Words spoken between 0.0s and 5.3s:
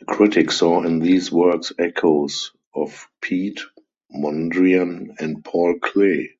A critic saw in these works echoes of Piet Mondrian